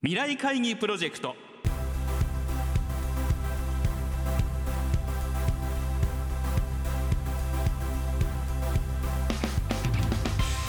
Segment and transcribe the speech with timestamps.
[0.00, 1.34] 未来会議プロジェクト。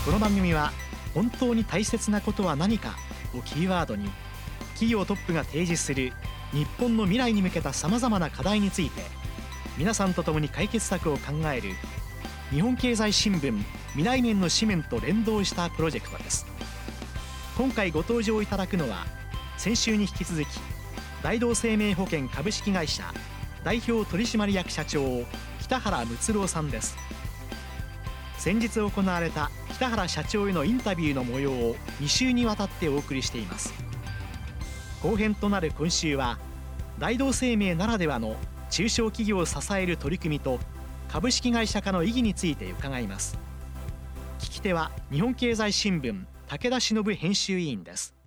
[0.03, 0.71] この番組は
[1.13, 2.95] 本当に大切なことは何か
[3.37, 4.09] をキーワードに
[4.69, 6.11] 企業トップが提示する
[6.51, 9.03] 日本の未来に向けたさまざまな課題について
[9.77, 11.69] 皆さんと共に解決策を考える
[12.49, 16.47] 日本経済新聞未来面の紙面と連動したプロジェクトです。
[17.55, 19.18] 今回ご登場いただくのは
[19.59, 20.47] 先週に引き続き
[21.21, 23.03] 大同生命保険株式会社
[23.65, 25.25] 代表取締役社長
[25.59, 26.95] 北原睦郎さんです。
[28.37, 33.73] 先日行われた北原社長へのインタビューの模様を2週にわたってお送りしています。
[35.03, 36.39] 後編となる今週は
[36.97, 38.37] 大同生命ならではの
[38.69, 40.57] 中小企業を支える取り組みと
[41.09, 43.37] 株式会社化の意義について伺います。
[44.39, 48.18] 聞き手は日本経済新聞武田忍編集委員です。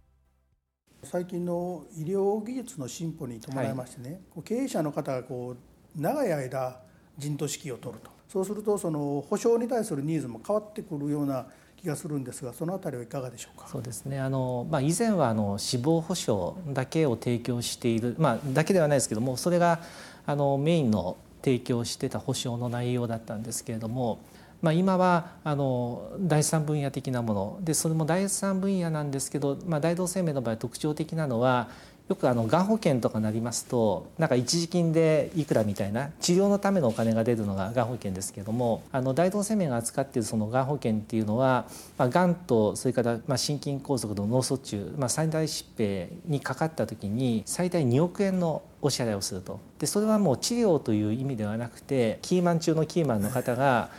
[1.05, 5.56] 最近の医療技術の進歩に伴いましてね、はい、経営者の方がこ
[5.97, 6.77] う長い間
[7.19, 8.11] 陣頭指揮を取ると。
[8.28, 13.67] そうするとその保証に対するニーズも変わってくるような気がするんですがそのあたりはいかがでしょうか？
[13.69, 14.20] そうですね。
[14.20, 19.80] あの、まあ、以前はあの死亡保障だけを提供している、まあ、だけではないですけどもそれが
[20.25, 24.20] あのメインの提供してた保障の内容だったんですけれども
[24.62, 27.58] まあ、今はあの第三分野的なもの。
[27.62, 31.68] でそれも第三分野なんですけど、まあ、大同生命の場合特徴的なのは
[32.08, 49.60] よくあのがん保険とかなりますとなんか一時金でいくらみたいな治療のためのお金が出るのががん保険ですけどもあの大同生命が扱っているそのがん保険っていうのは、まあ、がんとそれからまあ心筋梗塞の脳卒中、まあ、最大疾病にかかった時に最大2億円のお支払いをすると。
[49.78, 53.90] でそれはもう治療という意味ではなくてキーマン中のキーマンの方が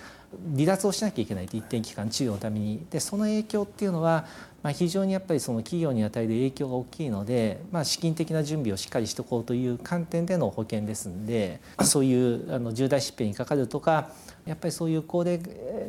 [0.54, 2.86] 離脱をしなきゃいけないと一定期間治療のために。
[2.90, 4.26] でその影響っていうのは、
[4.62, 14.10] まあ、非常にやっぱりその企業に与える影響が大きいので、まあ、資金的な準備をしっかりしておこうという観点での保険ですんでそういうあの重大疾病にかかるとか
[14.46, 15.40] やっぱりそういう高齢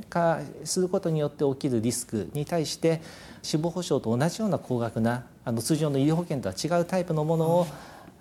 [0.08, 3.00] 化することによって起きるリスクに対して
[3.42, 7.66] 死亡保障と同じような高額なあの通常の医療保険とは違うタイプのものを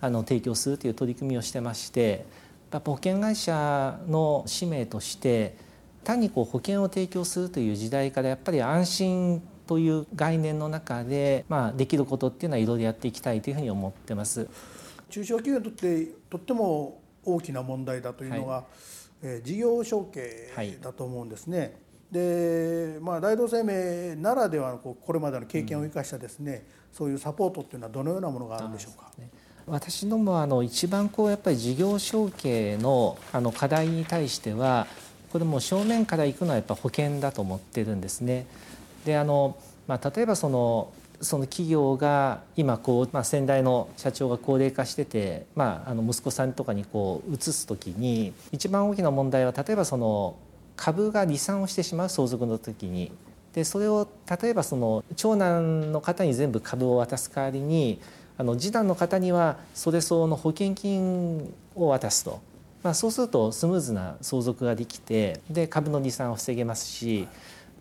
[0.01, 2.25] あの提供するという取り組みをしてまして
[2.79, 5.55] 保険会社の使命として
[6.03, 14.47] 単にこう保険を提供するという時代からやっぱり安心という概念の中で、まあ、できることっていうのはいろいろやっていきたいというふうに思ってます。
[15.09, 18.63] 中小企業にとってとっても大きな問題だというのが、はい、
[19.23, 21.59] えー、事業承継だと思うんですね。
[21.59, 21.71] はい、
[22.11, 29.11] で、まあ、大同生命ならではのこうこれまでの経験を生かしたですね、うん、そういうサポートっていうのはどのようなものがあるんでしょうか？
[29.65, 34.87] 私どもはあの一番こうやっぱり事業承継のあの課題に対しては
[35.33, 38.45] これも正面から行くのはやっぱ保険だと思ってるんですね。
[39.03, 39.57] であの、
[39.87, 50.35] まあ、例えばそのその企業が今こう、まあ、先代の社長が高齢化してて、まあ、あの息子さんとかにこう移す時に一番大きな問題は例えばその
[50.75, 53.11] 株が離散をしてしまう相続の時に
[53.53, 57.99] でそれを例えばその長男の方に全部株を渡す代わりに
[58.37, 62.52] あの次男の方にはそれ相応の保険金を渡すと。
[62.83, 67.27] まあ、そうするとスムーズな相続ができてで株の離散を防げますし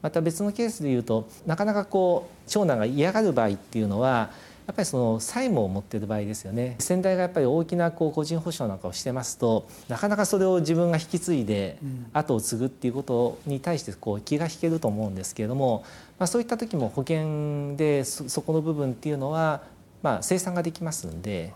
[0.01, 4.31] また別のケースでいうとなかなかこう長男が嫌がる場合っていうのは
[4.67, 11.79] やっぱりその債務を持っている場合ですよね先代がやっぱり大きなこう個人保証なんかをしてますとなかなかそれを自分が引き継いで
[12.13, 15.85] 後を継ぐっていうことに対してこう気が引けると思うんですけれども、
[16.19, 19.63] まあ、そういった時も保険でそこの部分っていうのは
[20.01, 21.53] まあ生産ができますんで。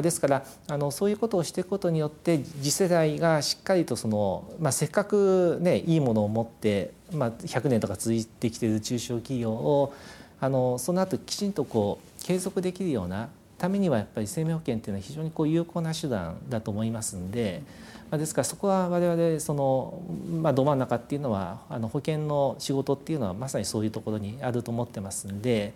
[0.00, 9.92] ですからあのそういうことをしていくことによって次世代がしっかりとその、まあ、せっかくねいいものを持って、まあ、100年とか続いてきている中小企業を
[10.40, 17.62] あのその後きちんとこう継続できるようなためにはやっぱり生命保険っていうのは非常にこう有効な手段だと思いますんで。
[18.10, 20.02] まあ、ですからそこは我々その、
[20.42, 25.72] まあ、ど真ん中っていうのはあの保険の仕事っていうのはまさにそういうところにあると思ってますんで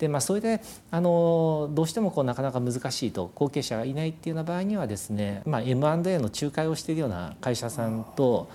[0.00, 8.48] でまあ、それであのどうしてもこうなかなか難しいと後継者がいないっていうような場合にはですね、まあ、M&A の仲介をしているような会社さんと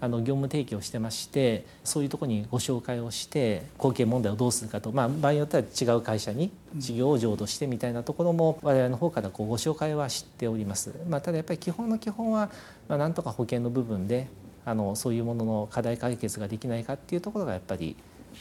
[0.00, 10.92] あの業務提供してましてそういうとこにご紹介をして後継問題をどうするかと、まあ、場合によっては違う会社に事業を譲渡してみたいなところも我々の方からこうご紹介は知っております。
[11.08, 12.48] まあ、ただやっぱり基本の基本は、
[12.88, 14.28] まあ、なんとか保険の部分で
[14.64, 17.96] あのそういうものの課題解決ができないかっていうところがやっぱり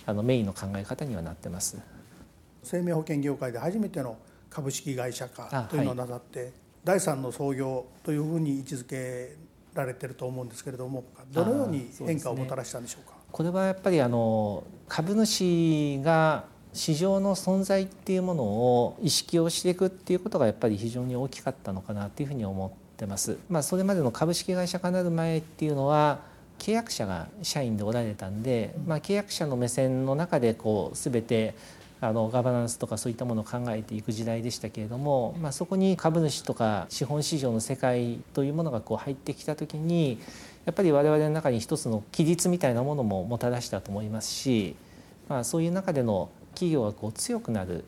[0.05, 1.77] あのメインの考え方にはなってます。
[2.71, 4.17] 生命保険業界で初めての
[4.49, 6.51] 株式会社化というのをなさって、はい、
[6.85, 9.35] 第三の創業というふうに位置づけ
[9.73, 11.03] られてると思うんですけれども
[11.33, 13.15] どのように変化をもたらしたんでしょうか？
[13.15, 23.37] うね、これはやっぱりあの株主が市場の存在っていうものを意識をしていくっていうことがやっぱり非常に大きかったのかなっていうふうに思ってます。
[23.49, 26.21] まあ、それまでの株式会社化なる前っていうのは
[26.57, 31.55] 契約者が社員でおられたんで、まあ、契約者の目線の中でこう全て
[32.03, 40.19] あのガバナンスとかそういったものを考えていく時代でしたけれども、まあ、そこに株主とか資本市場の世界というものがこう入ってきた時に
[40.65, 44.75] やっぱり我々の中に一つの規律みたいなものももたらしたと思いますし、
[45.29, 47.85] まあ、そういう中での企業がこう強くなる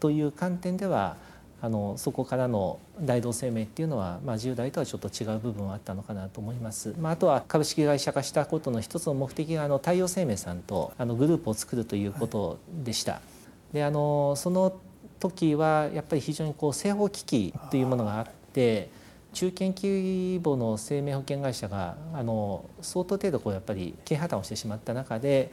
[0.00, 1.16] という観点では
[1.62, 6.94] あのそこからの大同生命っていうのは、まあ、従来とはちょっと違う部分はあったのかなと思います。
[7.00, 13.12] まあ、あとは株式会社化したことの一つの目的があの太陽生命さんとあのグループを作るということでした。
[13.12, 13.35] はい
[13.72, 14.80] であのその
[15.18, 18.90] 時はやっぱり非常にこう正方機というものがあって
[19.32, 25.52] 中堅規模の生命保険会社があの相当程度こうやっぱり経営破綻をしてしまった中で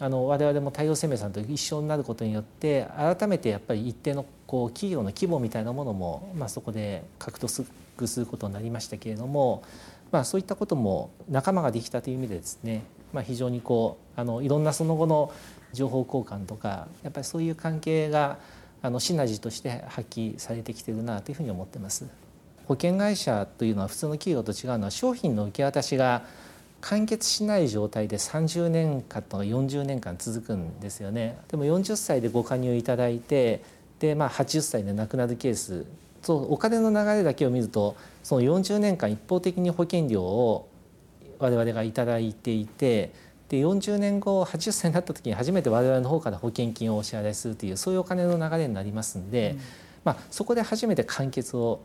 [0.00, 9.62] あの我々も太陽生命さんと一緒になることによって改めてやっぱり一定のこう企業の規模みたいなものも、まあ、そこで獲得することになりましたけれども、
[10.10, 12.82] まあ、そういったことも仲間ができたという意味でですね、
[13.12, 15.32] まあ、非常にこうあのいろんなその後の
[15.72, 18.38] 情報交換とかやっぱりそういう関係が
[18.82, 22.06] あのシナジーとして発揮されてきてるなというふうに思ってます。
[22.66, 26.22] 保険会社というのは普通の企業と違うのは商品の受け渡しが
[26.80, 31.38] 完結しない状態で30年間とか40年間続くんですよね。
[31.48, 33.62] でも40歳でご加入いただいて
[34.00, 35.86] で、まあ、80歳で亡くなるケース
[36.22, 40.68] とお金の流れだけを見るとその40年間一方的に保険料を
[41.42, 43.12] 我々が頂いていて
[43.48, 49.60] で40年後80歳になった時に初めて我々の方から保険金をお支払いするというそういうお金の流れになりますんで、うん、
[50.04, 51.82] まあ、そこで初めて完結を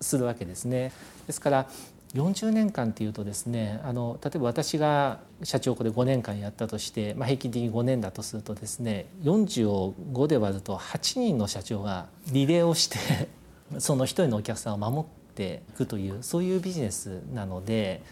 [0.00, 0.92] するわけですね。
[1.26, 1.68] ですから
[2.14, 13.28] 40年間っていうとですねあの例えば私が社長これ5年間やったとして、まあ、平均的に5年だとするとですね40を5で割ると8人の社長がリレーをして
[13.78, 18.02] その1人のお客さんを守っていくというそういうビジネスなので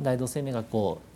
[0.00, 1.08] 大同生命がこう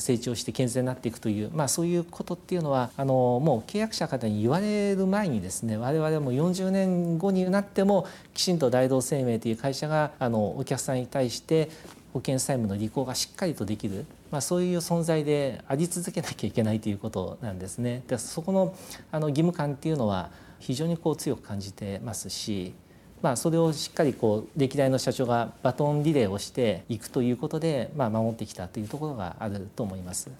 [0.00, 11.70] 成長して健全になっていくという、まあ、そういうことっていうのはあのもう契約者方に言われる前にですね我々も40年後になってもきちんと大同生命という会社があのお客さんに対して
[12.12, 18.02] 保険債務の履行がしっかりとできる、まあ、そういう存在であり続けなきゃいけないということなんですね。
[18.08, 18.74] でそこの
[19.12, 22.74] あの義務感っていうのは非常にこう強く感じてますし
[23.22, 30.30] まあ、それをしっかりこう歴代の社長がバトンリレーをしていくということで、まあ、守ってきたというところがあると思います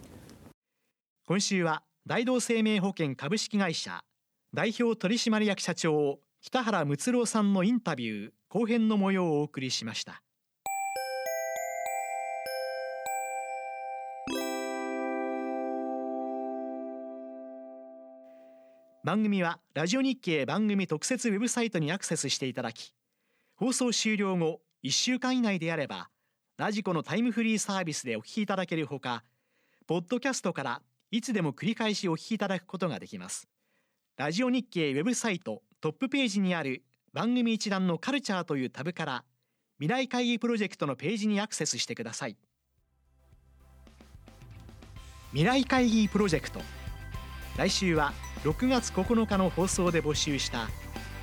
[1.27, 4.01] 今週は大同生命保険株式会社
[4.55, 10.23] 代表取締役社長北原睦郎さんのインタビュー後編の模様をお送りしました。
[19.03, 22.93] 番組はラジオ日経番組特設ウェブサイトにアクセスしていただき
[23.57, 26.11] 放送終了後1週間以内であれば
[26.59, 29.25] ラジコのタイムフリーサービスでお聞きいただけるほか
[29.87, 33.49] ポッドキャストからいつでも繰り返しお聞きいただくことができます。
[34.17, 39.25] ラジオ日経ウェブサイトトップページにある番組一覧のカルチャーというタブから
[39.79, 42.37] 未来会議プロジェクトのページにアクセスしてください。
[45.31, 46.61] 未来会議プロジェクト
[47.57, 48.13] 来週は
[48.45, 50.69] 6月9日の放送で募集した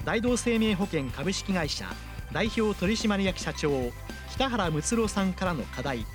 [0.05, 1.85] 大同生命保険株式会社
[2.31, 3.71] 代表取締役社長
[4.31, 6.05] 北原睦郎さんからの課題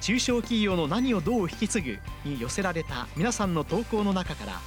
[0.00, 4.60] 中小企業の何をどう引き継ぐに寄せられた皆さんの投稿の中から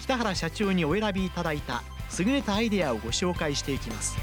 [0.00, 1.82] 北原社長にお選びいただいた
[2.18, 4.16] 優れたアイデアをご紹介していきます。